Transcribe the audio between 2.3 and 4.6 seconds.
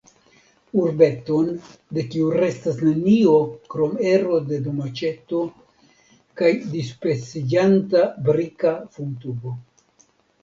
restas nenio krom ero de